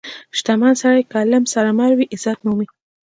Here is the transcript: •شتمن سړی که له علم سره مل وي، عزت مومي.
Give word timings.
•شتمن 0.37 0.73
سړی 0.81 1.01
که 1.03 1.13
له 1.15 1.21
علم 1.23 1.43
سره 1.53 1.69
مل 1.79 1.91
وي، 1.95 2.05
عزت 2.13 2.39
مومي. 2.45 2.67